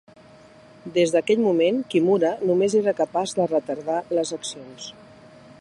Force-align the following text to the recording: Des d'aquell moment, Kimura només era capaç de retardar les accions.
Des 0.95 1.13
d'aquell 1.15 1.43
moment, 1.43 1.83
Kimura 1.95 2.33
només 2.53 2.79
era 2.83 2.97
capaç 3.03 3.37
de 3.41 3.49
retardar 3.55 4.03
les 4.19 4.37
accions. 4.43 4.93